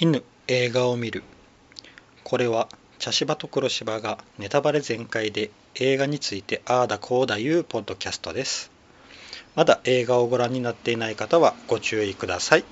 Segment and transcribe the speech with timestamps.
[0.00, 1.22] 犬映画を見る
[2.24, 2.68] これは
[2.98, 8.70] 茶芝と黒芝がネタバレ全開で映画についてああだこうだいうポッドキャストです
[9.56, 12.64] まだ映画をご覧になっていない方はご注意ください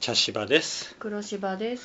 [0.00, 1.84] 茶芝です黒芝です。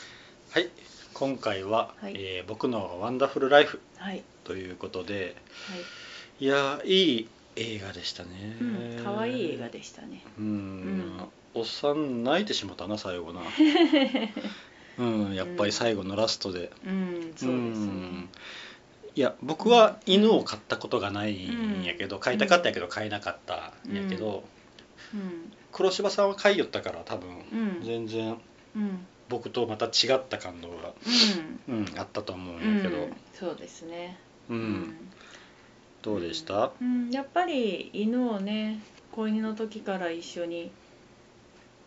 [0.51, 0.69] はい
[1.13, 4.23] 今回は、はいえー僕のワンダフルライフはい。
[4.45, 5.35] ということで
[5.69, 6.43] はい。
[6.43, 8.57] いやーいい映画でしたね。
[8.59, 10.23] うん、可愛い映画でしたね。
[10.37, 11.13] うん、
[11.53, 13.41] おっさん泣いてしまったな最後な。
[14.97, 17.51] うんやっぱり最後のラストで、うん、そうですね。
[17.51, 18.29] ん。
[19.15, 22.21] いや僕は犬を飼ったことがないんやけど、うん。
[22.21, 24.43] 飼いたかったんやけど飼えなかったんやけど、
[25.13, 28.37] うん、黒柴さんは飼いよったから多分、うん全然
[28.75, 30.93] うん、僕とまた違った感動が、
[31.69, 34.17] うん、あったと思うんうん、やけど、うんそうですね。
[34.49, 34.95] うん
[36.05, 38.79] どうでした、うん、やっぱり犬をね、
[39.11, 40.71] 子犬の時から一緒に。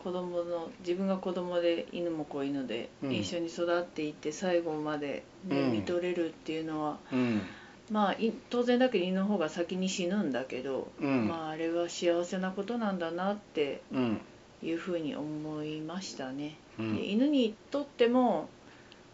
[0.03, 3.13] 子供の自分が子供で犬も子犬でうん。
[3.13, 5.73] 一緒に育っていって最後まで、ねうん。
[5.73, 7.43] 見とれるっていうのはうん。
[7.91, 11.27] まあい当然だけど犬の方が先に死ぬんだけど、うん。
[11.29, 14.21] まああれは幸せなことなんだなってうん。
[14.63, 16.57] いうふうに思いましたね。
[16.79, 16.97] うん。
[16.97, 18.49] で犬にとっても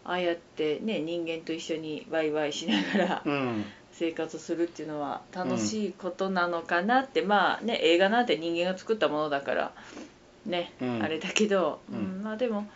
[0.03, 3.65] ああやってね人間と一緒にワイワイしながらうん
[3.97, 9.73] 生活するっていうのは楽しいことなのかなって、まあね映画なんて人間が作ったものだから
[10.45, 11.01] ね、うん。
[11.01, 11.97] あれだけど、うん。
[12.17, 12.67] うんまあでも、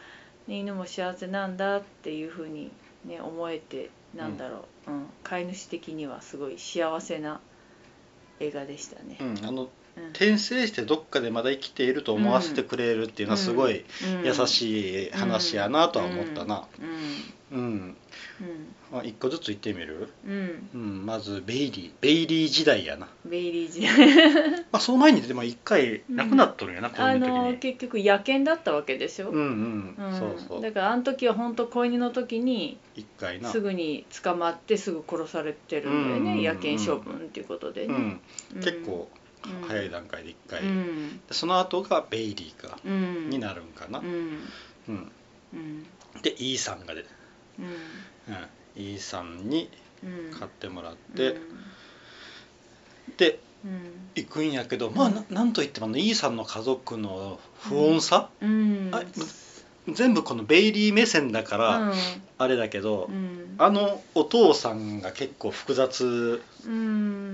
[0.48, 2.72] ね、犬も幸せなんだっていうふうに、
[3.06, 5.06] ね、思えてなんだろう、うん。
[5.24, 7.42] 飼い主的にはすごい幸せな
[8.40, 9.18] 映画でしたね。
[9.20, 9.46] うん。
[9.46, 9.70] あのうん
[10.12, 13.86] 転生してどっかでまだ生きていると思わせてくれるっていうのはすごい
[14.20, 16.68] うん優しい話やなとは思ったな。
[17.52, 17.96] うんうん。
[18.92, 20.10] まあ一個ずつ言ってみる？
[20.26, 21.06] うんうんうん。
[21.06, 23.08] まずベイリー、ベイリー時代やな。
[23.26, 27.52] ベイリー時代 まあその前にでも一回亡くなっとるんやな、ういう時に。
[27.54, 30.12] の結局野犬だったわけでしょ、うんうん。
[30.12, 30.72] うんそうそうだ。
[30.72, 33.50] からあの時は本当子犬の時に一回な。
[33.50, 38.22] すぐに捕まってすぐ殺されてるんだよね、うん野犬処分っていうことでね、うん。
[38.56, 39.10] うん結構
[39.46, 39.68] うん。
[39.68, 40.62] 早い段階で一回。
[40.62, 41.18] うん。
[41.28, 43.30] でその後がベイリーかうん。
[43.30, 44.00] になるんかな。
[44.00, 44.02] う。
[44.04, 44.42] ん。
[46.22, 47.06] でイーさんがで、
[47.60, 47.66] うん。
[47.66, 47.74] うん。
[48.76, 49.70] イーさんに
[50.04, 50.38] うん。
[50.38, 51.36] 買ってもらって、
[53.18, 54.12] でうん。
[54.16, 58.90] 行くんやけどまあななんといってもイーさんの家族の不穏さ、うん。
[58.94, 59.04] あ
[59.88, 61.94] 全部このベイリー目線だから、うん。
[62.38, 63.56] あれだけど、うん。
[63.58, 66.42] あのお父さんが結構複雑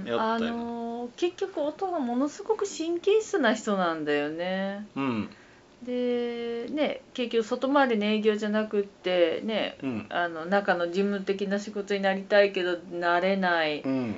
[0.05, 0.84] やったよの
[1.17, 4.87] 結局音がものすごく神経質な人なんだよね。
[4.95, 5.29] うん。
[5.83, 10.05] でね結局外回りの営業じゃなくってねうん。
[10.09, 13.81] あの中の事務的な仕事になりたいけどなれない。
[13.81, 14.15] うん。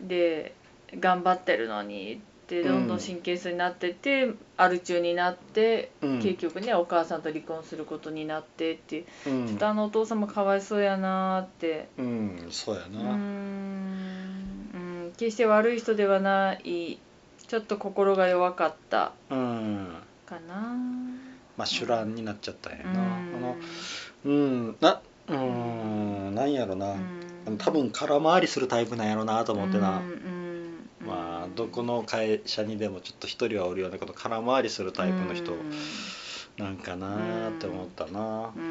[0.00, 0.54] で
[1.00, 6.22] 頑張ってるのにってどんどん神経質になってって、アル中になって、うん。
[6.22, 9.02] 結局ねお母さんと離婚することになってって。
[9.02, 11.88] ちょっとあのお父さんもかわいそうやなーって。
[11.98, 12.46] うん。
[12.50, 14.05] そうやな、んうん
[15.16, 16.98] 決して悪い人ではない
[17.46, 19.88] ちょっと心が弱かったうん。
[20.26, 20.76] かな。
[21.56, 22.98] まあ主乱になっちゃったんやな、うん。
[22.98, 23.56] あの
[24.24, 24.76] うん。
[24.80, 26.34] なうん。
[26.34, 26.94] なんやろな、
[27.46, 27.58] うん。
[27.58, 35.70] 多分空回りするタイプなんやろなと思ってな、うんうんまあどこの会社にでもちょっと一人はおるようなこと空回りするタイプの人うん。
[36.58, 38.50] なんかなって思ったな。
[38.56, 38.62] うん。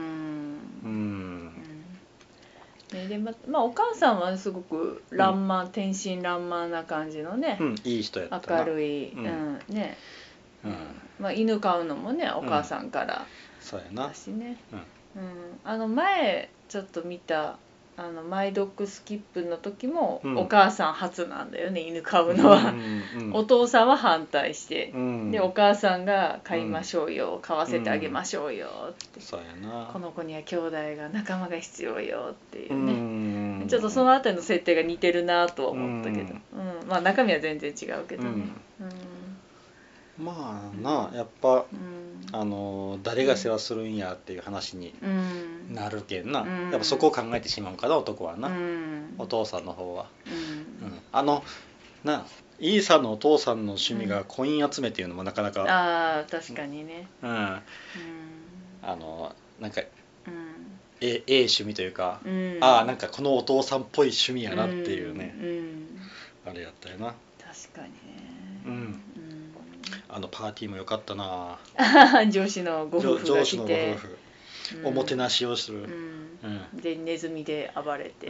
[0.84, 1.65] うん
[2.96, 8.60] ね、でままあお母さんはすごく爛漫、天真爛漫な感じのねう、んいい人やったな。
[8.60, 9.98] 明るい、ううんんね、
[10.64, 10.76] うん。
[11.20, 13.26] まあ、犬飼うのもねお母さんから
[13.60, 14.08] そうやな。
[14.08, 14.80] だしね、うん。
[15.22, 15.60] うん。
[15.64, 17.58] あの前ちょっと見た
[17.98, 20.38] あのマイドッグスキップの時も、うん。
[20.38, 25.32] お母さん初なんだよね犬飼うのは、うんうんお父さんは反対して、うん。
[25.32, 29.90] でお母さんが飼いましょうよ、飼わせてあげましょうよって、そうやな。
[29.92, 32.94] この子には兄弟が仲間が必要よっていううね、
[33.64, 36.38] んちょっとそのあたりの設定が似てるなとは思ったけど、う
[36.82, 36.88] うん。
[36.88, 38.46] まあ中身は全然違うけどね。
[40.18, 42.06] まあなやっぱうん。
[42.32, 46.72] あの誰が世話するんやっていう話にうんなるけんな、うん。
[46.72, 49.16] やっぱそこを考えてしまうかな男はな、うん。
[49.18, 50.08] お父さんの方は、
[50.82, 50.88] うん。
[50.88, 51.00] うん。
[51.12, 51.44] あの
[52.04, 52.26] な
[52.60, 57.08] イーさんのお父さんの趣味がコイン集めっていうのもなかなか、ああ確かにね。
[57.22, 57.62] うん、うん。
[58.82, 60.80] あのなんかうん。
[61.02, 62.58] えええ趣味というか、うん。
[62.62, 65.88] ああなんかこのお父さんっぽい趣味やなっていうね、うんうん。
[66.48, 67.14] あれやったよな。
[67.40, 67.96] 確かにね。
[68.66, 69.02] うん。
[70.08, 71.60] あのパーティーも良かったな。
[71.78, 74.08] う ん上司のご夫婦が上上司のご来て夫婦。
[74.08, 74.25] うん
[74.84, 76.40] おもてなしをする、うん。
[76.74, 76.82] うん。
[76.82, 78.30] でネズミで暴れて、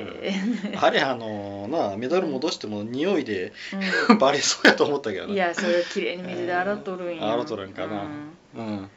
[0.80, 3.54] あれあのなメダル戻しても匂いで
[4.10, 5.34] う バレそうやと思ったけどん、ね。
[5.36, 8.04] いやそれをきれいに水で洗っとるんや、洗っとるんかな。
[8.56, 8.68] うん。
[8.68, 8.90] うん。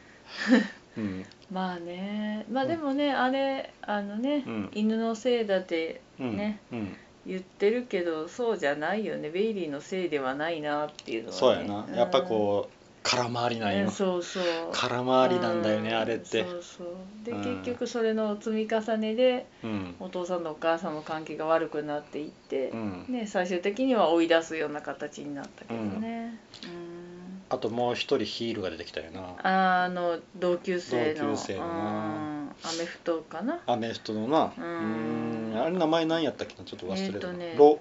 [0.97, 1.25] うん。
[1.51, 2.45] まあね。
[2.51, 4.71] まあでもね、あれあのね、うん。
[4.73, 6.37] 犬のせいだってうん。
[6.37, 6.97] ねうん。
[7.25, 9.29] 言ってるけどそうじゃないよね。
[9.29, 11.87] ベイリーのせいではないなっていうのは、ね、そうやな。
[11.95, 14.43] やっぱこう空回りなんうんよそうそう。
[14.73, 16.43] 空回りなんだよねうんあれって。
[16.43, 16.87] そうそう。
[17.23, 17.61] で、うん。
[17.61, 19.95] 結局それの積み重ねでうん。
[19.99, 23.05] お父さんとお母さんの関係が悪くなっていってう、ん。
[23.09, 27.41] ね、最終的には追い出すような形になったけどね、うん。
[27.49, 29.83] あともう一人ヒールが出てきたよな。
[29.83, 31.73] あの同級生の同級生のな。
[31.73, 32.49] うん。
[32.61, 33.61] アメフトかな？
[33.65, 34.51] アメフトのな。
[34.57, 35.53] ううん。
[35.53, 36.65] んあれ名前何やったっけな？
[36.65, 37.55] ちょっと忘れた、えーとね。
[37.57, 37.79] ロ。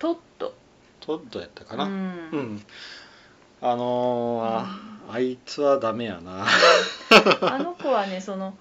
[0.00, 0.54] トット
[0.98, 1.84] トッドやったかな？
[1.84, 1.96] ううん、
[2.56, 2.62] ん
[3.62, 4.80] あのーあ
[5.12, 6.46] あいつはダメやな。
[7.42, 8.56] あの子はねその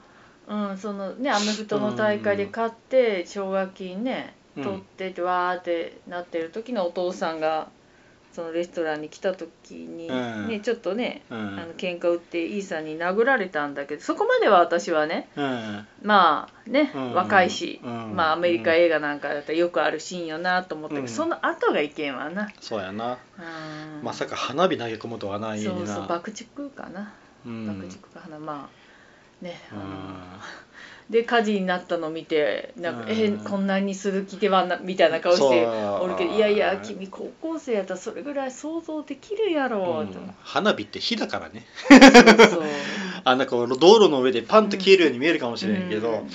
[0.47, 7.67] うんそのねアメフトの大会で勝って奨学金ねうん取っててわーってなってる時のお父さんが
[8.31, 10.47] そのレストランに来た時に、うん。
[10.47, 15.87] ねちょっとねうあのん喧嘩売ってイーサンに殴られたんだけどそこまでは私はねうん。
[16.03, 21.07] まあね、うん若いし、うんまあアメリカ映画なんかだったらよくあるシーンよなと思ったけど、うん。
[21.09, 23.17] その後がいけんわな、そうやな。
[23.37, 24.03] うん。
[24.03, 27.13] まさか花火投げ込むとはないそうそう爆竹かな、
[27.45, 27.67] うん。
[27.67, 28.69] 爆竹か花ま
[29.41, 29.89] あねあの、うん
[31.09, 33.09] で火事になったの見てなんか、うん。
[33.09, 41.65] えこんなにする気ではなみたいな顔しておるけどいやいや君高校生やったらそれぐらい想像できるやろうと、うん花火って火だからね。
[43.23, 46.29] あなんか道路の上でパンと消えるように見えるかもしれんけど、うん。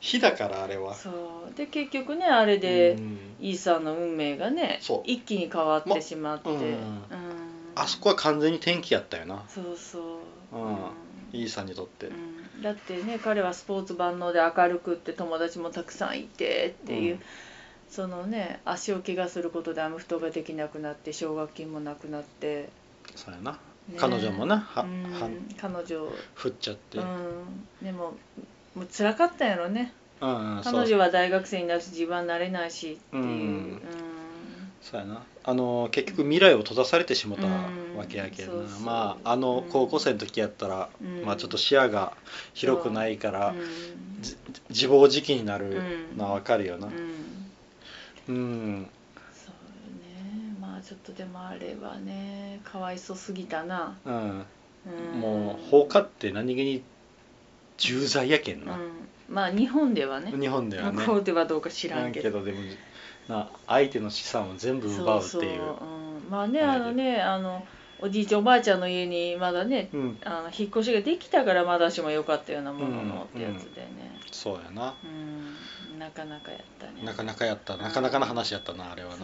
[0.00, 0.94] 火だからあれは。
[0.94, 1.10] そ
[1.50, 1.56] う。
[1.56, 3.18] で結局ねあれで、うん。
[3.40, 6.56] イーサンの運命がね一気に変わってしまって、ま
[7.74, 9.44] あそこは完全に転機やったよな。
[9.48, 9.98] そうそ
[10.52, 11.40] う、うん。
[11.40, 12.29] イーサンにとって、うん
[12.62, 17.20] だってね彼はスポーツ万能で明るくって友達もたくさんいてっていう、うん。
[17.90, 22.68] そのね足を怪我することでアメフトができなくなって奨学金もなくなって、
[23.16, 23.58] そうやな、ね。
[23.96, 25.02] 彼女もなは、うん。
[25.12, 25.28] は
[25.60, 28.14] 彼女、振っちゃって、うん、でも
[28.76, 29.92] もう辛かったんやろね。
[30.20, 33.30] うんうん彼女は大学生になるし自分はなれないしっていう、うん。
[33.30, 33.82] うん
[34.82, 35.22] そうやな。
[35.42, 37.96] あの結局未来を閉ざされてしもたうん。
[37.96, 38.80] わけやけどな、そうそう。
[38.86, 39.70] まああのうん。
[39.70, 41.22] 高校生の時やったら、うん。
[41.24, 42.12] まあちょっと視野が
[42.54, 44.22] 広くないから、うん。
[44.22, 44.36] じ
[44.68, 45.82] 自暴自棄になる
[46.12, 46.18] うん。
[46.18, 46.88] のはわかるよな。
[46.88, 46.94] うん。
[48.28, 48.90] うん、
[49.32, 49.52] そう
[50.02, 50.54] ね。
[50.60, 54.44] まあちょっとでもあれはねかわいそすぎたな、うん。
[55.14, 56.82] うん、もう放火って何気に
[57.76, 58.90] 重罪やけんな、うん、
[59.30, 60.32] まあ日本ではね。
[60.32, 60.98] 日本ではね。
[60.98, 62.44] 向こうではどうか知知らんけど。
[62.44, 62.58] でも
[63.28, 65.60] な相手の資産を全部奪うっていう。
[65.60, 67.64] そうん、まあねあのねあの
[68.00, 70.18] おじいちゃんおばあちゃんの家にまだねうん。
[70.24, 74.20] あの引っ越しができたからまだしも良かったようなもののうんってやつでね。
[74.32, 74.94] そうやな。
[75.04, 77.02] うん、なかなかやったね。
[77.04, 77.76] なかなかやった。
[77.76, 79.16] なかなかな話やったなあれはな。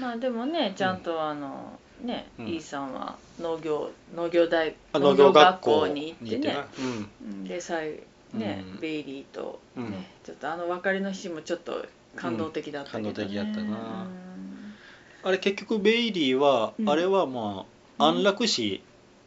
[0.00, 2.48] まあでもねちゃんとあの、ね、うん。
[2.48, 6.54] イーさんは農業農業大あ農業学校に行ってね。
[6.54, 6.66] な。
[6.80, 7.10] うん。
[7.22, 7.44] うん。
[7.44, 8.02] で最後
[8.34, 8.80] ね、うん。
[8.80, 10.04] ベイリーとね、うん。
[10.24, 11.84] ちょっとあの別れのシーンもちょっと
[12.16, 13.08] 感動的だったけど、ね。
[13.08, 13.64] うん感動的やったな。
[13.64, 14.74] うん。
[15.22, 16.90] あれ結局ベイリーは、うん。
[16.90, 17.66] あれはま
[17.98, 18.82] あ安楽死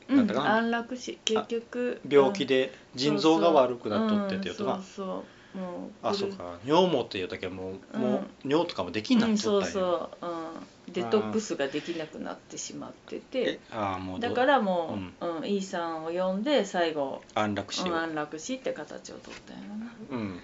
[0.09, 1.17] だったかな、安楽死。
[1.25, 4.83] 結局病気で腎臓が悪くなっとってって言うとな、うん。
[4.83, 5.57] そうそう。
[5.57, 6.59] もうあそうか。
[6.65, 8.13] 尿もっていうだけもう,、もうん。
[8.15, 10.31] う尿とかもできんなっったんや、そうそう、うん、
[10.93, 13.41] デトックスができなくなってしまってて。
[13.41, 15.45] えああもうどだからもう、うん。
[15.45, 19.91] イーさんを呼んで最後、安楽死を、うん、安楽死って形を取ったんやろな。
[20.11, 20.39] うん、うん。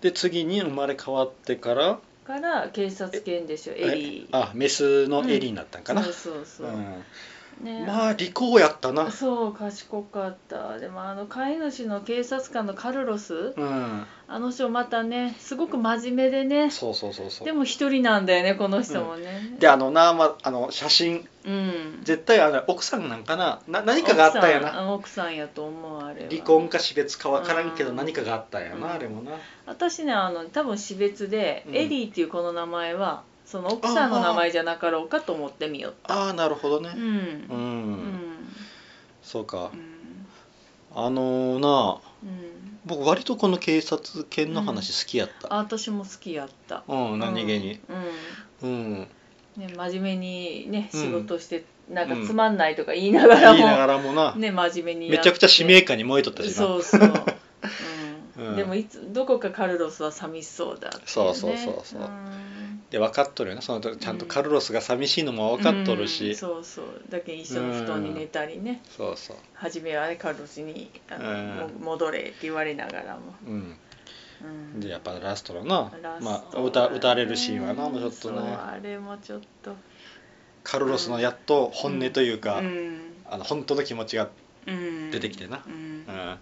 [0.00, 1.98] で次に生まれ変わってから？
[2.26, 4.36] から警察犬でしょエリー。
[4.36, 7.04] あメスのエリーになったんかな、そうそうそう、うん
[7.60, 7.84] ね。
[7.86, 9.10] まあ利口やったな。
[9.10, 10.78] そう賢かった。
[10.78, 13.54] でもあの飼い主の警察官のカルロス。
[13.56, 14.06] うん。
[14.26, 16.70] あの人またねすごく真面目でね。
[16.70, 17.46] そうそうそうそう。
[17.46, 19.56] でも一人なんだよねこの人もね。
[19.58, 21.28] であのな、まあの写真。
[21.44, 22.00] うん。
[22.02, 23.60] 絶対あの奥さんなんかな。
[23.68, 24.68] な何かがあったんやな。
[24.68, 26.30] 奥さん奥さんやと思うあれは。
[26.30, 27.96] 離婚か死別か分からんけどうん。
[27.96, 28.92] 何かがあったんやな、うん。
[28.92, 29.32] あれもな。
[29.66, 31.76] 私ねあの多分死別で、うん。
[31.76, 36.14] エリーっていうこの名前はその奥さんの名前じゃなかろうかと思ってみよった。
[36.14, 36.92] ああなるほどね。
[36.96, 37.02] うん。
[37.02, 37.60] うん、う
[37.92, 38.34] ん
[39.22, 39.70] そうか。
[39.72, 40.26] うん。
[40.94, 42.78] あのなうん。
[42.86, 45.52] 僕割とこの警察犬の話好きやった。
[45.52, 46.84] あ私も好きやった。
[46.86, 47.80] うん、何気に。
[48.62, 48.68] うん。
[48.68, 49.08] うん、
[49.56, 51.00] ね、真面目にねうん。
[51.00, 56.52] 仕事して、なんかつまんないとか言いながらも、言いながらもな、ね真面目にやめちゃくちゃ使命感に燃えとったしな。
[56.52, 57.00] そうそう、
[58.38, 58.46] うん。
[58.48, 58.56] うん。
[58.56, 62.53] でもいつどこかカルロスは寂しそうだって、ね、そうそうそうそうん
[62.94, 66.36] で分かっとるよねそのちゃんとカルロスが寂しいのも分かっとるし、うん。
[66.36, 66.86] そうそう。
[67.10, 69.36] だけど一緒の布団に寝たりね、そうそう。
[69.54, 73.76] 初めはねカルロスにあの、戻れって言われながらも、うん。
[74.74, 74.80] うん。
[74.80, 75.90] でやっぱラストのな。
[76.20, 77.88] まあ歌歌われるシーンはな。
[77.88, 78.54] もうちょっとね。
[78.56, 79.74] あれもちょっと。
[80.62, 83.00] カルロスのやっと本音というか、うん。
[83.28, 84.28] あの本当の気持ちが
[84.68, 85.10] うん。
[85.10, 85.64] 出てきてな。
[85.66, 85.72] うん。
[85.72, 85.76] う
[86.12, 86.38] ん。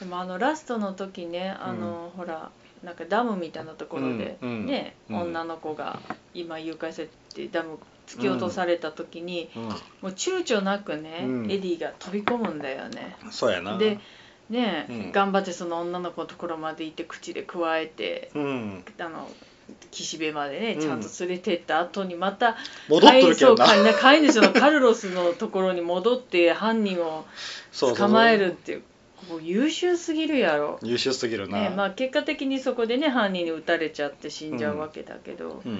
[0.00, 2.50] でもあのラストの時ねあの、ほら
[2.86, 5.20] なんかダムみたいなところで、ね、うん。
[5.22, 5.98] 女の子が
[6.34, 9.62] 今誘拐されてダム突き落とされた時に、うん。
[9.64, 9.74] もう
[10.10, 11.50] 躊躇なくね、うん。
[11.50, 13.16] エディが飛び込むんだよね。
[13.32, 13.76] そうやな。
[13.76, 13.98] で
[14.50, 15.12] ね、うん。
[15.12, 18.84] 頑張ってその女の子のところまで行って口でくわえてうん。
[19.00, 19.28] あの
[19.90, 20.80] 岸辺までねうん。
[20.80, 22.54] ちゃんと連れてった後にまた、
[22.88, 23.66] 戻っとるけどな。
[23.94, 27.26] 飼い主のカルロスのところに戻って犯人を
[27.72, 28.82] 捕まえるっていう
[29.28, 30.78] もう優秀すぎるやろ。
[30.82, 35.76] 優秀すぎるな、ねまあ、結果的にそこでね犯人に撃たれちゃって死んじゃうわけだけど、うん、い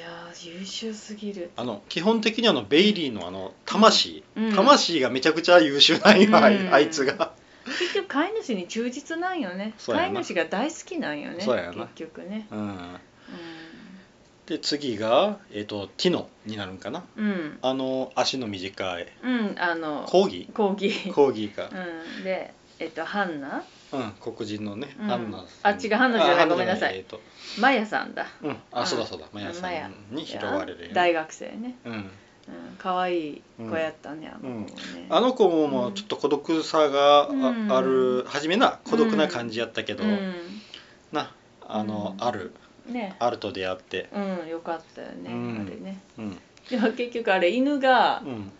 [0.00, 1.50] やー優秀すぎる。
[1.56, 4.54] あの基本的にあのベイリーのあの魂、うん。
[4.54, 6.20] 魂がめちゃくちゃ優秀なん。
[6.20, 6.28] よ、
[6.72, 7.32] あいつが。
[7.66, 9.74] 結局飼い主に忠実なんよね。
[9.86, 11.36] 飼い主が大好きなんよね。
[11.36, 12.46] 結局ね。
[12.50, 12.96] うん
[14.50, 17.04] で次が、えー、とティノになるんかな？
[17.16, 17.24] うん。
[17.24, 19.06] うん、あの足の短い。
[19.22, 21.70] うん、あのコーギ講義ーコーギーか、
[22.18, 23.62] うん、でえっとハンナ？
[23.92, 25.06] うん、黒人のね、うん。
[25.06, 26.48] ハンナあ違うハンナじゃない。
[26.48, 26.96] ごめんなさい。
[26.96, 27.20] えーと。
[27.60, 28.26] マヤさんだ。
[28.42, 29.26] うん、あ、うんそうだそうだ。
[29.32, 31.76] マヤさんに拾われる大学生ね。
[31.84, 32.10] うん、うん
[32.78, 38.24] 可愛い子やったね、あの子もね、あの子もちょっと孤独さがあ,、る。
[38.26, 40.08] 初めな孤独な感じやったけど、う
[41.12, 41.32] な
[41.68, 42.24] あの、うん。
[42.24, 42.46] ある。
[42.46, 42.52] ん、
[42.90, 43.16] ね。
[43.18, 44.08] あると出会って。
[44.12, 45.66] うんよかったよね、うん。
[45.66, 45.98] あれね。
[46.18, 46.38] うん。
[46.68, 48.52] でも結局あれ犬がうん。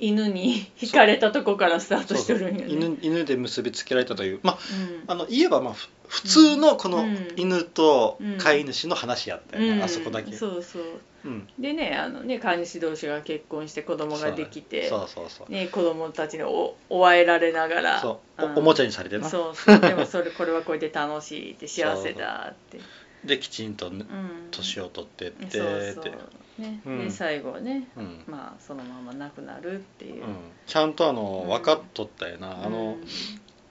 [0.00, 2.72] 犬に惹かれたとこからスタートしてるんよね。
[2.72, 4.40] 犬犬で結びつけられたという。
[4.42, 5.04] まあうん。
[5.06, 7.28] あの言えばまあふ普通のこのうん。
[7.36, 8.38] 犬とうん。
[8.38, 9.82] 飼い主の話やったよね、うん。
[9.82, 10.34] あそこだけ。
[10.34, 10.82] そうそう。
[11.24, 11.48] うん。
[11.56, 15.52] でねあのね飼い主同士が結婚して子供ができてそうそうそう。
[15.52, 18.00] ね、子供たちにお追わえられながら。
[18.00, 18.42] そう。
[18.42, 18.58] お,、うん。
[18.58, 19.28] おもちゃにされてな。
[19.28, 19.78] そうそう。
[19.78, 22.80] でもそれ これはこれで楽しいって幸せだって
[23.24, 24.48] できちんとねうん。
[24.50, 26.16] 年を取ってってそうってそ
[26.58, 26.62] う。
[26.62, 26.98] ね、うん。
[27.04, 28.24] で最後ねうん。
[28.26, 30.36] まあそのまま亡くなるっていう、うん、
[30.66, 31.48] ちゃんとあのうん。
[31.48, 32.96] 分かっとったよな、あの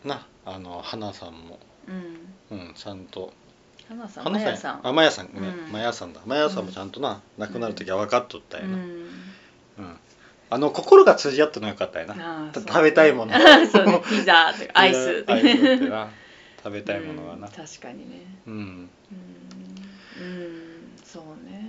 [0.04, 3.34] うなあの花さんも、ん、うん、うん、ちゃんと。
[3.88, 4.88] 花さん花マヤさん。
[4.88, 5.72] あマヤさんね、うん。
[5.72, 6.22] マヤさんだ。
[6.26, 8.84] マヤさんもちゃんとな、亡くなる時は分かっとったよな、うん。
[9.80, 9.98] うん。
[10.50, 12.14] あの心が通じ合ったのよかったよな。
[12.14, 13.34] ああそう食べたいもの
[13.72, 14.02] そうね。
[14.08, 15.24] ピザとかアイス。
[15.28, 16.10] アイスってな。
[16.64, 17.48] 食べたいものがな。
[17.48, 17.54] うん。
[17.54, 18.22] 確かにね。
[18.46, 18.54] うん。
[18.54, 18.90] うん、
[20.18, 21.62] うん、そうね。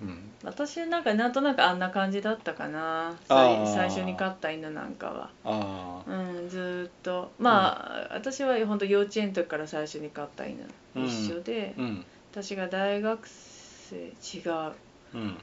[0.00, 0.30] うん。
[0.44, 3.10] 私なんかなんとなくあんな感じだったかな。
[3.10, 3.74] あ最ー。
[3.74, 5.30] 最初に飼った犬なんかは。
[5.44, 7.32] ああうんずーっと。
[7.38, 11.04] まあ、私は本当幼稚園の時から最初に飼った犬うん。
[11.04, 12.04] 一緒で、うん。
[12.32, 14.10] 私が大学生違
[14.48, 14.72] う。
[15.14, 15.38] うん。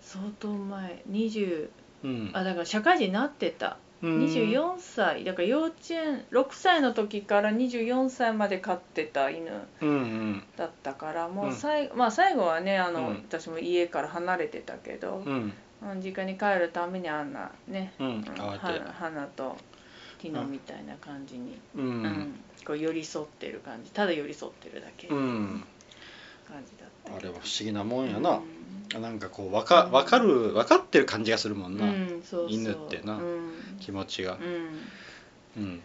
[0.00, 1.70] 相当前20
[2.04, 2.30] うん。
[2.32, 3.66] あだから社会人になってた。
[3.66, 9.50] うん24歳だから幼稚園6歳の時から24歳まで飼ってた犬
[10.56, 11.52] だったからもううん。
[11.52, 13.16] 最,、まあ、最後はねあの、うん。
[13.28, 15.24] 私も家から離れてたけど、
[16.02, 17.92] 実家に帰るためにあんなね、
[18.58, 19.56] 花花と
[20.18, 22.02] ティノみたいな感じに、ううん。
[22.02, 22.34] ん。
[22.66, 23.90] こう寄り添ってる感じ。
[23.90, 25.08] ただ寄り添ってるだけ。
[25.08, 25.64] う感ん
[26.66, 27.16] じだった。
[27.16, 28.40] あれは不思議なもんやうな、
[29.00, 31.86] なんかこうわかわかる分かってる感じがするもんん、な、
[32.48, 33.14] 犬ってな。
[33.14, 33.52] うん。
[33.80, 34.38] 気持ちが。
[35.56, 35.62] う、ん。
[35.62, 35.82] うん、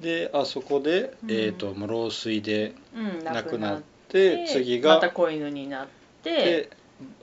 [0.00, 1.30] であそこで、うん。
[1.30, 3.82] えー、ともう老衰でうん、亡くなっ
[4.12, 5.86] でて次またが、子犬になっ
[6.22, 6.70] て、で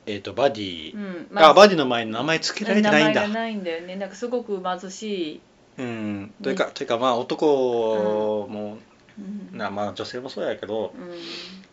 [0.06, 3.22] えー、とバディ、うんあバディの前に名前付けられてないんだ。
[3.22, 3.96] 名前がないんだよね。
[3.96, 5.42] なんかすごく貧しい、
[5.78, 6.34] うん。
[6.42, 8.80] というか、というかまあ男も、うん
[9.52, 10.94] なまあ女性もそうやけど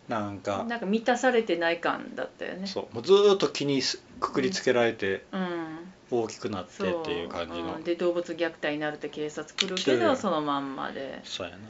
[0.07, 2.67] なんうかん、なんか満たされてない感だったよね。
[2.67, 5.93] そうもうずーっと気にすくくりつけられてうん。
[6.11, 7.75] 大きくなってそうっていう感じの。
[7.75, 7.79] う。
[7.79, 7.83] ん。
[7.83, 11.63] で動物虐待になるって警察来るけどそのまんまで、そうやな、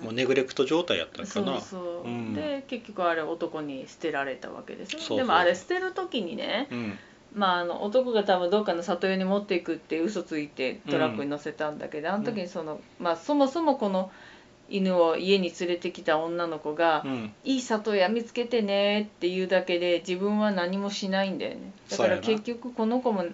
[0.00, 0.04] うん。
[0.06, 2.34] もうネグレクト状態やったのかそうなそう、うん。
[2.34, 5.18] で結局あれ男に捨てられたわけでしょそうそう。
[5.18, 6.98] でもあれ捨てる時にね、うん。
[7.34, 14.10] まあ、あの男が多分どっかの里親に持っていくって嘘ついてトラックに乗せたんだけど、あの時にその、まあ、そもそもこの
[14.70, 21.72] 犬を家に連れてきた女の子がうん「いい里親見つけてね」って言うだけで自分は何もしないんだよね。
[21.90, 23.24] だから結局この子も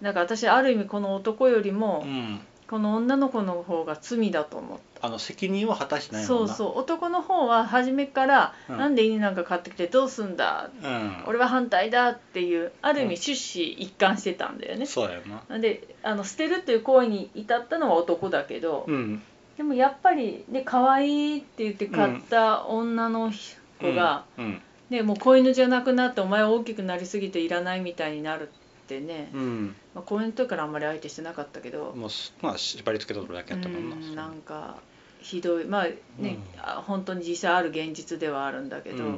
[0.00, 2.40] なんか私ある意味この男よりもうん。
[2.68, 5.08] この女の子の方が罪だと思った。
[5.08, 6.78] あの責任を果たしてないそうそう。
[6.78, 8.78] 男の方は初めから、うん。
[8.78, 10.70] なんで犬なんか買ってきてどうすんだ？
[10.80, 11.24] うん。
[11.26, 13.10] 俺は反対だっていうある意うん。
[13.10, 15.42] 味終始一貫してたんだよね、そうやな。
[15.48, 19.20] なんであの捨てるっていう行為に至ったのは男だけど、うん
[19.60, 23.30] でもやっぱりで可愛いって言って買った女の
[23.78, 29.76] 子が、うんねもう子犬じゃなくなってお前は大きくなりすぎていらないみたいになるってね、うん。
[29.94, 31.92] まあ、子犬の時からあんまり相手してなかったけど。
[31.94, 34.78] もうすまあ縛り付けとるだけやったもんなうんなんか
[35.20, 35.66] ひどい。
[35.66, 36.38] まあね、うん。
[36.56, 39.12] あ本当に実際ある現実ではあるんだけど、うん。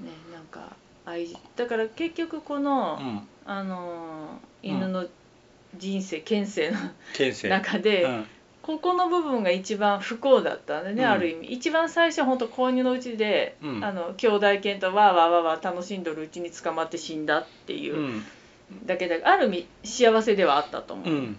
[0.00, 0.74] ねなんか
[1.06, 3.28] 愛だから結局この、うん。
[3.46, 5.06] あのー犬の
[5.76, 8.26] 人生県政の県政中で、うん
[8.64, 11.10] ここの部分が一番不幸だったんでね、うん。
[11.10, 11.52] ある意味。
[11.52, 13.84] 一番最初は本当子犬のうちで、うん。
[13.84, 17.96] あの兄弟犬とわーわーわーわー楽しんどるうちに捕まって死んだっていう。
[17.96, 18.24] う、ん。
[18.86, 21.10] だけである意味幸せではあったと思う。
[21.10, 21.36] うんうん。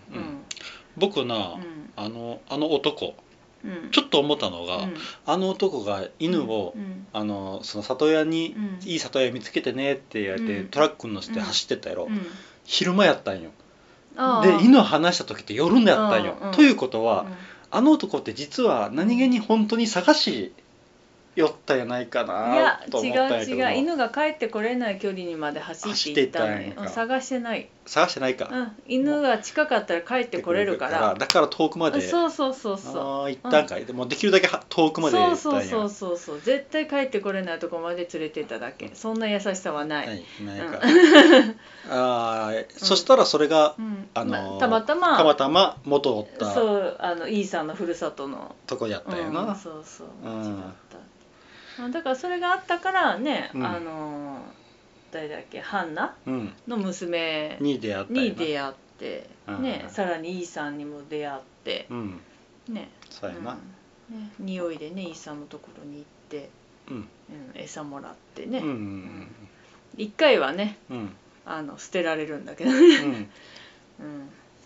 [0.98, 1.91] 僕な、うん。
[1.96, 3.15] あのあの男
[3.63, 3.89] うん。
[3.89, 4.94] ちょっと思ったのが、うん。
[5.25, 8.88] あの男が犬を、うんあのその里親に、うん。
[8.88, 10.67] いい里親見つけてねって言われて、うん。
[10.67, 12.22] トラックに乗せて走ってったやろ、うん。
[12.65, 13.50] 昼間やったんよ
[14.43, 17.27] で犬を離した時って夜のやったんよ、ということは、うん。
[17.72, 20.53] あの男って実は何気に本当に探し
[21.36, 26.82] 寄ったやないかいなやと思違うったんやけど違う犬が帰ってこれない距離にまで走っていったのよ走っていったんやんか。
[26.84, 31.13] うん探してない、探してないか、うん、犬が近かったら帰ってこれるから。
[31.13, 32.01] だから遠くまで。
[32.01, 33.22] そうそうそうそう。
[33.22, 33.77] ああ行ったんか。
[33.77, 35.38] い、でもできるだけは遠くまで行ったんや。
[35.38, 36.42] そうそうそうそうそう。
[36.42, 38.92] 絶対帰ってこれないとこまで連れてっただけ。
[38.94, 41.92] そんな優しさはない、はいないか、うん。
[41.92, 44.08] ああそしたらそれが、うん。
[44.13, 45.18] あのーまたまたま。
[45.18, 46.54] たまたま元おった。
[46.54, 48.56] そうあのイーさんのふるさとの。
[48.68, 50.08] とこやったんやな、うん、そうそう。
[50.24, 50.44] うん。
[50.44, 50.98] 違った、
[51.79, 53.65] あだからそれがあったからね、うん。
[53.65, 54.41] あの
[55.12, 56.15] 誰だっけハンナ？
[56.25, 56.53] うん。
[56.67, 59.62] の娘に出会っに出会って、うん。
[59.63, 62.22] ねさらにイーさんにも出会ってうん。
[62.70, 62.89] ね。
[63.10, 63.58] そうやな。
[64.12, 64.20] うん。
[64.20, 66.50] ね匂いでねイーさんのところに行って、
[66.89, 66.96] うん。
[66.98, 67.08] うん、
[67.55, 69.27] 餌もらってね、うんうん
[69.98, 71.15] 一回はねうん。
[71.46, 72.82] あの捨てられるんだけど、ううん、
[73.13, 73.29] ん。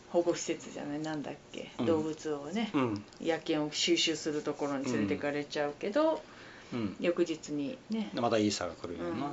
[0.09, 1.85] 保護施設じゃないなんだっけ、うん。
[1.85, 3.03] 動物をねうん。
[3.21, 6.21] 野犬を収集するところに連れてかれちゃうけど、
[6.73, 6.95] うん。
[6.99, 8.09] 翌日にね。
[8.13, 9.27] でまたイーサが来るよな。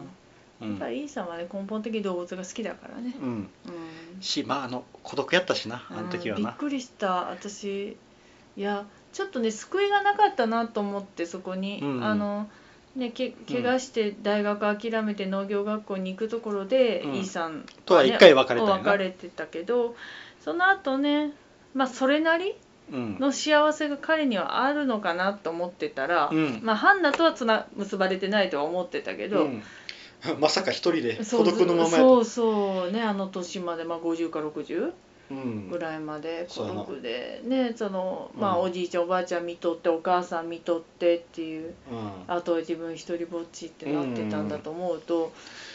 [0.61, 0.71] うん。
[0.71, 3.28] やっぱりイーさんはね根本的に動物が好きだからね、うん。
[3.28, 3.49] うん。
[4.21, 7.97] しまああの孤独やったしなあの時はうんびっなくりした私。
[8.57, 12.05] いやちょっとね救いがなかったなと思ってそこに、うん。
[12.05, 12.49] あの
[12.94, 17.14] ねけ怪我して大学諦めて農業学校に行くところで、うん。
[17.16, 19.94] イーさんとは一回別れた別れてたけど
[20.40, 21.33] その後ね
[21.75, 22.57] まあそれなりうん
[22.90, 26.61] の幸せが彼にはあるのかなと思ってたら、うん。
[26.62, 29.62] まあハンナとはつな結ばれてないとは思ってたけど、うん。
[30.40, 34.92] まさか一人で孤独のままそうそうねあの年まで、まあ、50か60
[35.31, 35.68] うん。
[35.68, 42.11] ぐらいまで孤独でねそのまあうんおじいちゃんおばあちゃん見とってお母さん見とってっていううん。
[42.29, 45.33] あとは自分一人ぼっちってなってたんだと思うと、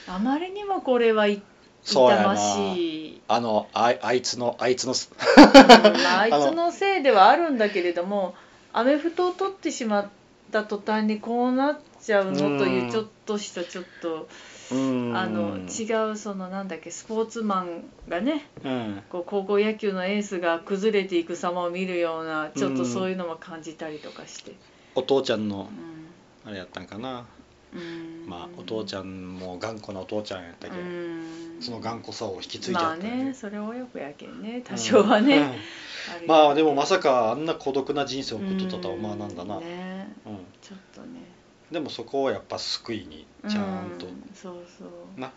[0.08, 4.94] あまりにもこれはい痛まそうあのああいつのあいつの
[6.06, 8.36] あ、あいつのせいではあるんだけれども
[8.74, 10.08] アメフトを取ってしまっ
[10.52, 14.28] た途端にこうなっちゃうのといううんちょっとしたちょっと、
[14.72, 15.16] うん。
[15.16, 19.04] あの違うそのなんだっけスポーツマンがねうん。
[19.10, 24.56] こう高校野球のエースが崩れていく様を見るようなちょっとそういうのも感じたりとかして、
[24.96, 25.70] お父ちゃんの
[26.46, 26.50] うん。
[26.50, 27.20] あれやったんかな。
[27.20, 27.26] うん
[28.28, 31.58] まあお父ちゃんも頑固なお父ちゃんやったけどうん。
[31.62, 33.34] その頑固さを引き継いじゃまあったよね。
[33.34, 35.38] それ親子やけんね多少はね、
[36.22, 36.28] うん。
[36.28, 40.12] まあでもまさかあんな孤独な人生を送っとったとは思わなんだな、うね。
[40.26, 40.38] うん。
[40.62, 41.20] ちょっとね。
[41.72, 44.30] でもそこをやっぱ救いにちゃんと、うん。
[44.34, 45.20] そうそう。
[45.20, 45.32] な。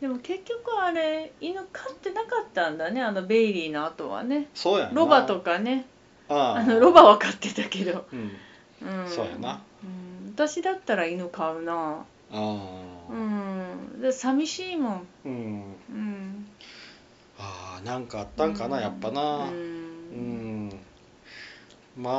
[0.00, 4.48] でも結局あれ犬飼ってなかったんだねあのベイリーの後はね。
[4.54, 4.92] そうやな。
[4.92, 5.86] ロバとかね。
[6.28, 6.62] ああ。
[6.64, 8.32] のロバは飼ってたけど、うん。
[8.80, 9.58] うん、そうやな、うん、
[10.38, 11.72] 私だったら犬飼うな。
[11.74, 13.12] ああ。
[13.12, 13.14] う
[13.96, 14.00] ん。
[14.00, 15.06] で寂しいもん。
[15.24, 15.32] うん、
[15.90, 16.46] うん。
[17.36, 19.48] ああなんかあったんかな、やっぱな。
[19.48, 20.68] ううん。
[20.68, 20.70] ん、
[21.96, 22.14] まあ、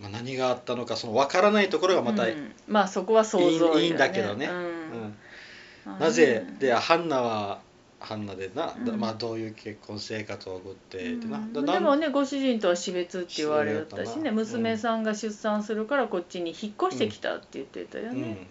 [0.00, 2.52] まあ何があったのかその分からないところがまた、うん。
[2.66, 4.46] まあそこは想像いいいいんだけどね。
[4.46, 5.94] ううん。
[5.94, 7.60] んなぜでハンナは
[8.00, 8.98] ハンナでな、うん。
[8.98, 11.52] まあ、どういう結婚生活を送ってってな、うん。
[11.52, 18.48] でもねご主人とは死別って言われたしね娘さんが出産するからこっちに引っ越してきたって言ってたよね、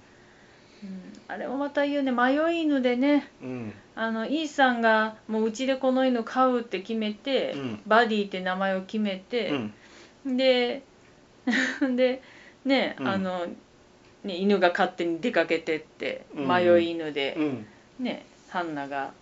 [0.84, 1.14] うん。
[1.28, 3.50] あれもまた言うね迷い犬でねうん。
[3.50, 7.82] うんあのイーさんがもううちでこの犬飼うって決めて、うん。
[7.86, 10.38] バディって名前を決めうて、ん。
[10.38, 10.84] で
[11.98, 12.22] で
[12.64, 13.08] ね、うん。
[13.10, 13.46] あの
[14.24, 16.48] ね犬が勝手に出かけてってうん。
[16.48, 17.66] 迷い犬で、うん。
[18.00, 19.14] ねハンナが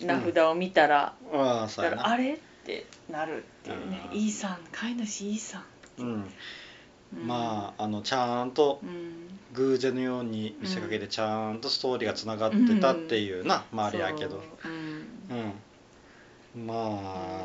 [0.00, 1.96] 名札を見たら、ああそうやな。
[1.98, 4.00] だからあれってなるっていうね。
[4.10, 5.64] あーイーさん飼い主イーさん、
[5.98, 6.06] うん。
[7.16, 7.26] うん。
[7.26, 9.12] まああのちゃんとうん。
[9.54, 14.42] 偶然のように見せかけてちゃんとストーリーがつながってたっていうな、まああれやけど。
[14.62, 14.70] そう。
[14.70, 15.54] うん。
[16.56, 16.66] うん。
[16.66, 16.74] ま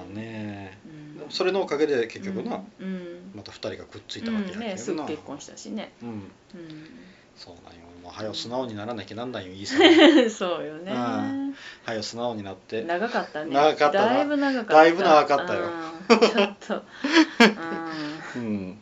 [0.04, 0.78] あね。
[1.24, 1.30] うん。
[1.30, 3.32] それのおかげで結局な、うん。
[3.34, 5.94] また二人がくっついうんたわけやねけどな、すぐ結婚したしね。
[6.02, 6.10] うん。
[6.10, 6.26] うん
[7.38, 7.82] そうなんよ。
[8.04, 9.78] もうはよ素直にならなきゃなんないよいいさ
[10.30, 10.92] そうよね。
[10.92, 11.56] うん。
[11.86, 12.84] はよ素直になって。
[12.84, 13.54] 長かったね。
[13.54, 14.14] 長かったな。
[14.14, 14.74] だいぶ長かった。
[14.74, 15.62] だいぶ長かったよ。
[16.10, 16.20] うん。
[16.20, 16.84] ちょっと。
[18.36, 18.42] うん。
[18.42, 18.78] うん。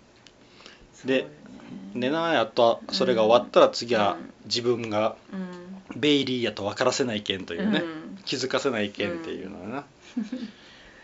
[0.94, 1.28] そうよね。
[1.96, 4.34] でなやっとそれが終わったら次はうん。
[4.46, 5.70] 自分がうん。
[5.96, 8.20] ベイリーやと分からせない件というね、うん。
[8.24, 9.86] 気づかせない件っていうのはな、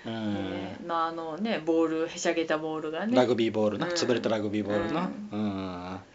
[0.06, 0.34] うん。
[0.52, 3.16] ねまああのねボールへしゃげたボールがね。
[3.16, 3.94] ラグビーボールな、うん。
[3.94, 5.94] 潰れたラグビーボールな、ううん。
[5.94, 6.15] ね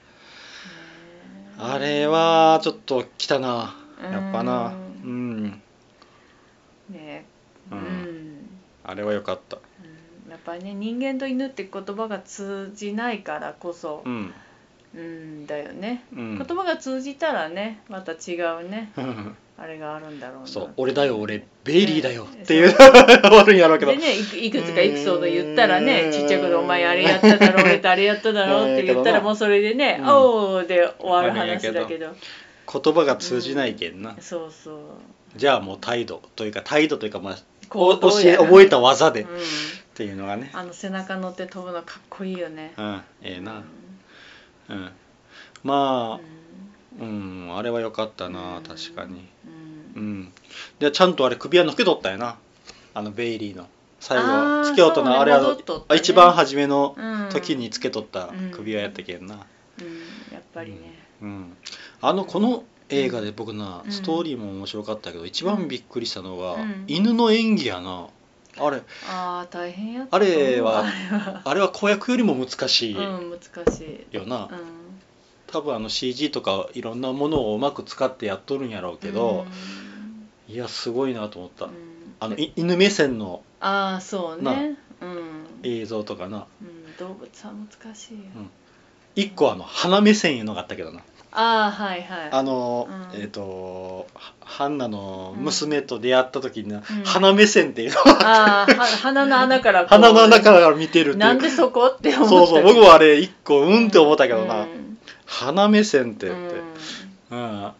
[1.62, 3.76] あれはちょっときたな。
[4.02, 4.72] やっぱな。
[5.04, 5.44] ううん。
[5.44, 5.62] ん、
[6.88, 7.24] ね。
[7.70, 8.50] ううんん、
[8.84, 9.56] あれは良かった。
[9.56, 10.30] うん。
[10.30, 14.02] やっぱりね人間と犬って言葉が通じないからこそ。
[14.04, 14.32] うん。
[14.94, 16.04] うんだよね。
[16.14, 16.38] うん。
[16.38, 18.92] 言葉が通じたらねまた違うね
[19.62, 20.46] あれがあるんだろうな。
[20.46, 22.24] そう俺だよ俺ベイリーだよ。
[22.24, 22.42] ね。
[22.42, 23.92] っていうそう終わるんやろうけど。
[23.92, 29.24] でねいくいくつかエピソード言ったらうんねちっちゃい頃お前あれやっただろ俺とあれやっただろって言ったらうん。
[29.24, 30.08] もうそれでねうん。
[30.08, 32.14] おおで終わる話だけど。
[32.72, 34.76] 言葉が通じないけんな、そうそう。
[35.36, 37.36] じゃあもう態度というか態度というかまあ
[37.70, 39.22] 教え覚えた技で。
[39.22, 39.38] っうん。
[39.94, 40.50] ていうのがね。
[40.54, 42.72] あの背中乗って飛ぶのかっこいいよね。
[42.78, 43.02] うん。
[43.22, 43.62] ええな。
[44.70, 44.76] うん。
[44.76, 44.90] うん。
[45.64, 46.39] まあ
[47.00, 47.08] うん
[47.48, 49.24] うんあれは良かったなうん確かに。
[49.96, 50.02] うん。
[50.02, 50.32] うん。
[50.78, 52.36] でちゃんとあれ首輪のけとったよな。
[52.94, 53.66] あのベイリーの。
[54.00, 55.56] 最あ後ーつけようとなあれは
[55.94, 57.28] 一番初めのうん。
[57.30, 59.34] 時につけとった首輪やったけんな。
[59.34, 59.40] うん。
[60.32, 60.98] やっぱりね。
[61.22, 61.56] うん。
[62.00, 63.92] あのこの映画で僕なうん。
[63.92, 66.84] ストーリーも面白かったけど一番びっくりしたのがうん。
[66.86, 68.06] 犬の演技やな。
[68.58, 68.78] あれ。
[69.08, 70.84] ああ大変や あれは。
[71.44, 74.16] あれは子役よりも難しいうん難しい。
[74.16, 74.48] よな。
[74.50, 74.79] うん
[75.50, 79.46] 多分あの CG とかいろんなものをうまく使ってやっとるんやろうけど
[80.48, 81.66] いやすごいなと思った。
[81.66, 81.72] うん。
[82.18, 84.76] あのい犬目線のああそうね。
[85.00, 85.46] うん。
[85.62, 86.46] 映像とかな。
[86.60, 88.20] うん動物は難しいよ。
[89.16, 91.00] 一個あの鼻目線いうのがあったけどな。
[91.32, 92.28] ああはいはい。
[92.32, 93.20] あの、うん。
[93.20, 96.82] えっ、とはハンナの娘と出会った時にな、ん。
[96.82, 101.16] 鼻目線っていうのああは鼻の穴から鼻の中から見てるっていう。
[101.18, 102.28] なんでそこって思った。
[102.28, 104.89] そうそう僕はあれ一個うんって思ったけどな、うん
[105.30, 107.72] 鼻目線ってうんって、うん。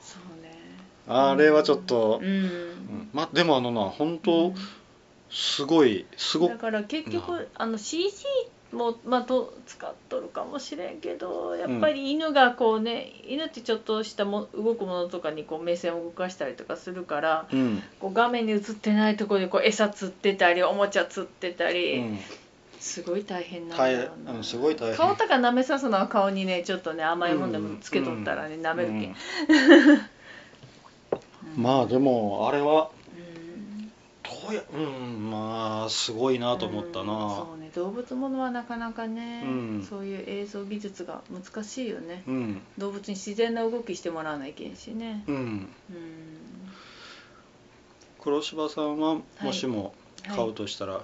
[0.00, 0.58] そうね。
[1.06, 2.44] あれはちょっとう、うん。
[2.44, 4.52] んまでもあのな本当
[5.30, 8.24] すごいすごだから結局あの CG
[8.72, 22.18] も、まあ、と使っとるかもしれんけどやっぱり犬がこうね、犬ってちょっとしたも動くものとかにこう目線を動かしたりとかするからうん、こう画面に映ってないところでこう餌釣ってたりおもちゃ釣ってたり、うん、
[22.88, 24.96] すごい大変なんだ大ろうな、変うんすごい大変。
[24.96, 29.14] 顔とか舐めさすのは顔にねちょっとね甘いもんでもつけとったらね、舐めるけん、
[31.56, 31.62] うん。
[31.62, 33.92] まあでもあれはうん。
[34.22, 39.86] どうやうんまあすごいなと思ったうんなそうね動物ものはなかなかね、うん。
[39.88, 42.22] そういう映像技術が難しいよね。
[42.26, 42.62] うん。
[42.78, 45.22] 動物に自然な動きしてもらわないけんしね。
[45.26, 45.36] うん。
[45.36, 45.68] うん。
[48.20, 49.44] 黒柴さんははい。
[49.44, 49.94] もしも
[50.26, 50.36] はい。
[50.36, 51.00] 買うとしたら、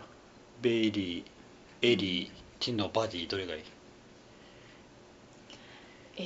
[0.61, 1.34] ベイリー
[1.85, 3.62] エリーティノバディどれがいい、
[6.16, 6.23] え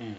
[0.00, 0.16] ー、うん、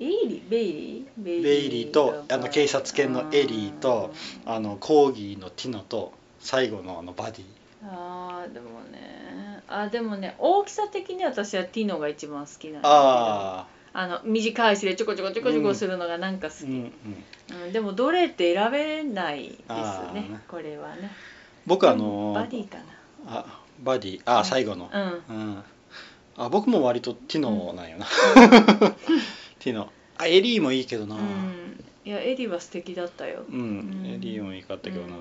[0.00, 0.50] エイリー？
[0.50, 1.24] ベイリー？
[1.24, 4.12] ベベイリーとがあの警察犬のエリーと
[4.44, 7.44] あのコーギーのティノと最後のあのバディ。
[7.84, 9.62] あーでもね。
[9.68, 12.94] あでもね大きさ的に私はティノが一番好きなんだけど。
[12.94, 20.14] ああの短い足でちょこちょこちょこちょこするのがなんか好き、あ、うんうん、うんでもどれって選べないですねあー。
[20.14, 21.10] ねこれはね
[21.66, 22.78] 僕あのバディか
[23.26, 24.20] あバディ。
[24.24, 25.36] あ最後の、なうん。
[25.36, 25.64] うん、
[26.36, 28.06] あ僕も割とティノなんよな、
[29.58, 29.90] ティノ。
[30.18, 31.16] あエリーもいいけどな。
[31.16, 31.84] うん。
[32.04, 33.44] いやエリは素敵だったよ。
[33.48, 33.62] うん、う
[34.02, 34.06] ん。
[34.06, 35.16] エリーもいいかったけどな。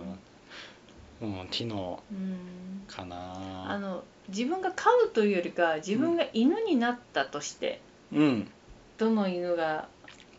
[1.21, 2.83] うん、ティノうん。
[2.87, 3.71] かな。
[3.71, 7.81] あの自分が飼うというよりか自分が犬になったとして、
[8.13, 8.51] うん。
[8.97, 9.87] どの犬が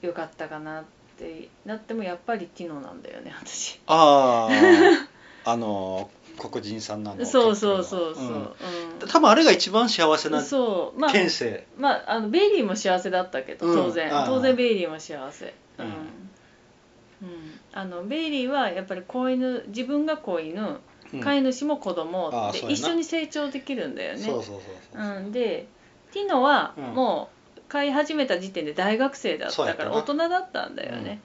[0.00, 0.84] 良かったかなっ
[1.18, 3.80] てなってもやっぱりティノなんだよね私。
[3.86, 5.08] ああ
[5.44, 8.33] あの黒人さんなのそうそうそうそう、う。
[8.33, 9.09] んうん。
[9.09, 11.00] 多分あれが一番幸せなそう。
[11.00, 11.62] まあ県政。
[11.76, 13.74] まああのベイリーも幸せだったけどうん。
[13.74, 14.26] 当然、ああ。
[14.26, 15.55] 当然ベイリーも幸せ。
[15.78, 17.28] うん、ううん。
[17.28, 20.81] んあのベイリーはやっぱり子犬自分が子犬
[21.12, 21.20] うん。
[21.20, 22.72] 飼い主も子供でああそうやな。
[22.72, 24.18] 一緒に成長できるんだよね。
[24.18, 24.61] そうそうそう
[24.92, 25.66] そう、うん、で
[26.12, 26.85] ティノはうん。
[26.94, 31.22] もう飼い始めた時点で大学生だったから大人だったんだよね。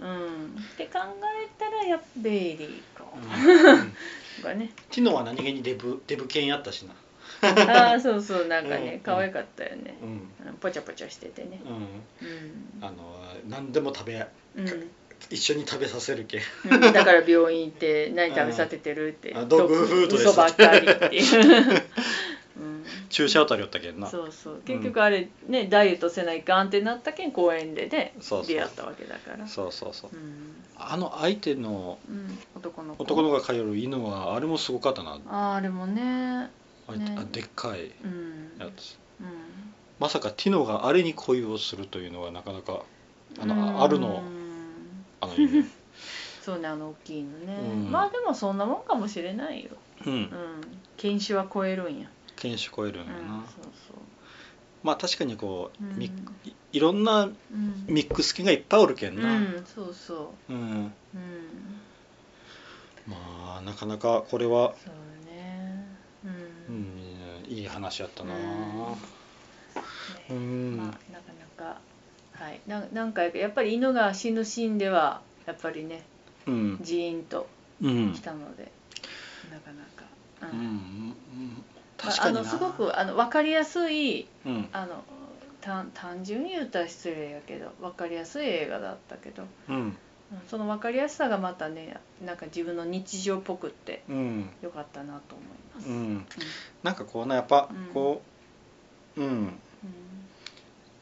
[0.00, 0.64] うん。
[0.72, 3.92] って考えたらやっぱベイリーか、うん。
[4.42, 4.70] がね。
[4.90, 6.94] ティノは何気にデブデブ犬やったしな。
[7.42, 9.00] ああそうそうなんかねうん。
[9.00, 9.94] 可愛かったよね。
[10.02, 10.08] う、ん。
[10.48, 11.60] うん、ポチャポチャしててね。
[11.64, 11.72] うん。
[11.72, 12.30] う
[12.80, 14.90] ん、あの何でも食べうん。
[15.28, 19.34] 一緒に食べさせるけうん、だから病院行って何食べさせてるって。
[19.36, 20.28] あドッグフードです。
[20.28, 21.82] 嘘ばっかりっていう、う ん
[23.10, 24.06] 注射打たれよったけんな。
[24.06, 24.62] そうそう。
[24.64, 28.46] 結局あれね、ダイエットせないかんってなったけん公園でねそうそう。
[28.46, 29.46] 出会ったわけだから。
[29.46, 30.10] そうそうそう。
[30.12, 33.02] うん、あの相手のうん、男の子。
[33.02, 35.18] 男の子が通う犬はあれもすごかったな。
[35.28, 36.50] あーあれもね。
[36.88, 37.16] あね。
[37.18, 38.52] あでっかいうん。
[38.58, 38.96] やつ。
[39.20, 39.26] うん。
[39.98, 42.82] まさかティノがあれに恋をするというのはなかなか
[43.40, 43.82] あの、うん。
[43.82, 44.22] あるの
[45.20, 45.64] あの犬。
[46.42, 47.90] そうねあの大きいのね、うん。
[47.90, 49.70] まあでもそんなもんかもしれないよ。
[50.06, 50.12] うん。
[50.12, 50.30] うん。
[50.96, 52.08] 犬種は超えるんや
[52.40, 53.96] 犬種超えるんうんやな、そうそう。
[54.82, 55.96] まあ確かにこう、うん。
[55.98, 56.06] ミ
[56.44, 57.84] いいろんなうん。
[57.86, 60.52] ミックス犬がいっぱいおるけんうな、んそうそう。
[60.52, 60.60] うん。
[61.14, 61.80] うん。
[63.06, 64.94] まあなかなかこれは、そう
[65.26, 65.86] ね。
[66.24, 68.32] ううんん、いい話やったな。
[68.34, 68.36] う
[70.32, 71.80] ねん、まあなかなか。
[72.32, 72.60] はい。
[72.66, 76.02] ななんかやっぱり犬が死ぬシーンではやっぱりね
[76.46, 76.78] うん。
[76.80, 77.48] ジーンと
[77.82, 78.12] うん。
[78.14, 78.70] きたので、
[79.50, 80.04] なかなか、
[80.42, 80.48] うん。
[80.50, 81.64] ううん
[82.00, 82.40] 確かにな。
[82.40, 84.68] あのすごくあの分かりやすいうん。
[84.72, 85.04] あの
[85.60, 89.76] 単単純に言ったら失礼やけど分かりやすい映画だったけど、うん。
[89.76, 89.96] うん
[90.48, 94.50] その分かりやすさがまたねなんか自分の日常っぽくってうん。
[94.62, 95.88] よかったなと思います。
[95.88, 96.16] ううん。
[96.18, 96.26] ん
[96.84, 97.92] なんかこうなやっぱうん。
[97.92, 98.22] こ
[99.16, 99.58] ううん。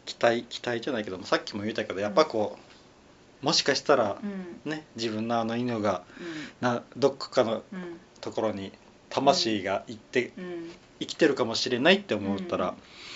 [0.07, 2.59] 期待期待じゃないけどもさっきも言ったけどやっぱこ
[3.43, 4.31] うもしかしたらうん。
[4.31, 6.03] うんね自分のあの犬が
[6.61, 7.63] うなどっかのん。
[8.21, 8.73] ところに
[9.11, 10.45] 魂が行ってうん。
[10.45, 12.75] うん生きてるかもしれないって思ったら、うん。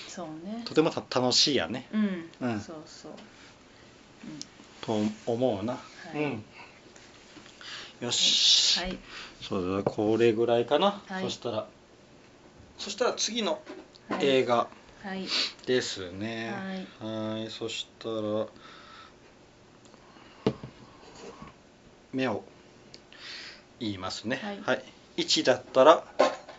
[0.08, 0.62] そうね。
[0.64, 1.88] とてもた楽しいやね。
[1.92, 2.60] うん、うん。
[2.60, 3.12] そうそう、
[4.80, 5.80] と思うな、は
[6.14, 6.16] い。
[6.16, 6.44] うん。
[8.00, 8.98] よし、はい。
[9.40, 11.24] そうだこれぐらいかな、はい。
[11.24, 11.68] そしたら
[12.78, 13.60] そしたら次の
[14.08, 14.26] はい。
[14.26, 14.68] 映画
[15.02, 15.26] はい。
[15.66, 16.52] ですね。
[17.00, 17.38] はい。
[17.38, 17.50] はい。
[17.50, 18.46] そしたら
[22.12, 22.44] 目を
[23.80, 24.40] 言いますね。
[24.64, 24.84] はい。
[25.16, 26.04] 1だったら、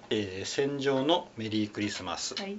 [0.10, 2.58] えー戦場のメリークリスマス」はい。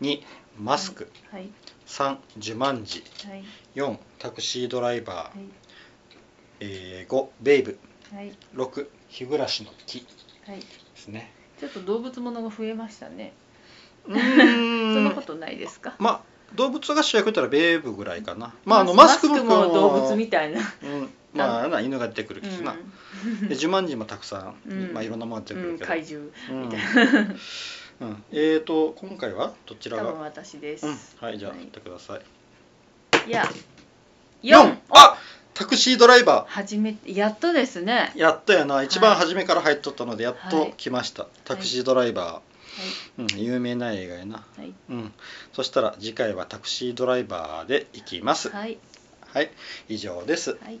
[0.00, 0.22] 2
[0.58, 1.48] マスク、はい。
[1.86, 3.44] 3ジュマンジはい。
[3.74, 5.48] 4タクシードライバー、はい。
[6.60, 7.78] えー5ベイブ。
[8.14, 8.32] はい。
[8.54, 10.04] 6日暮らしの木。
[10.46, 10.60] はい。
[10.60, 11.32] ですね。
[11.58, 13.32] ちょっと動物ものが増えましたね。
[14.06, 15.94] う そんなことないですか？
[15.98, 16.20] まあ
[16.54, 18.54] 動物が主役だったらベーブぐらいかな。
[18.64, 20.60] まああのママスクもも動物みたいな。
[20.82, 23.48] うん、まあな犬が出てくるうけどな、ん。
[23.48, 24.92] でジュマンジもたくさん、うん。
[24.92, 26.30] まあいろんなものが出てくうんるけど、怪獣。
[26.50, 26.62] うん。
[26.64, 27.20] みたいな。
[28.00, 28.24] うん。
[28.32, 30.98] えーと今回はどちら多が分私です、うん。
[31.20, 31.60] はいじゃあはい。
[31.60, 33.44] 振ってください、いや
[34.42, 35.18] 四4あ
[35.52, 38.12] タクシードライバ初めてやっとですね。
[38.16, 38.82] ーやっとやな。
[38.82, 42.42] 一番初めから入っとったのでやっとはい来ました、タクシードライバー、は
[43.18, 44.72] うん、有名な映画やな、いはい。
[44.88, 45.12] うん、
[45.52, 48.48] そしたら次回はタクシードライバーで行きます。
[48.48, 48.78] はい。
[49.34, 49.50] はい。
[49.88, 50.58] 以上です。
[50.62, 50.80] はい